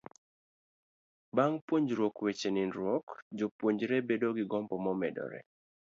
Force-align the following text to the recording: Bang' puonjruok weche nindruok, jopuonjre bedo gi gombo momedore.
Bang' 1.35 1.59
puonjruok 1.65 2.15
weche 2.25 2.49
nindruok, 2.51 3.07
jopuonjre 3.37 3.97
bedo 4.09 4.29
gi 4.37 4.43
gombo 4.51 4.75
momedore. 4.85 5.39